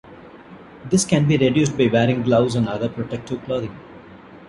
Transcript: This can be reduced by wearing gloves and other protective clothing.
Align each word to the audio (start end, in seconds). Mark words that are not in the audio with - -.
This 0.89 1.05
can 1.05 1.27
be 1.27 1.37
reduced 1.37 1.77
by 1.77 1.85
wearing 1.85 2.23
gloves 2.23 2.55
and 2.55 2.67
other 2.67 2.89
protective 2.89 3.43
clothing. 3.43 3.77